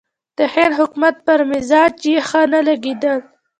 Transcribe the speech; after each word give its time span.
د 0.37 0.39
هند 0.53 0.73
حکومت 0.79 1.15
پر 1.25 1.39
مزاج 1.51 1.93
یې 2.09 2.17
ښه 2.27 2.41
نه 2.53 2.59
لګېدل. 2.67 3.19